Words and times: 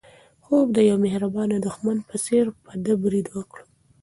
خوب 0.43 0.67
د 0.73 0.77
یو 0.89 0.97
مهربانه 1.05 1.55
دښمن 1.65 1.97
په 2.09 2.15
څېر 2.25 2.45
په 2.65 2.71
ده 2.83 2.93
برید 3.03 3.27
وکړ. 3.35 3.57